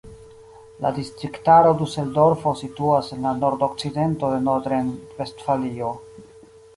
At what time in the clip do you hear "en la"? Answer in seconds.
3.17-3.33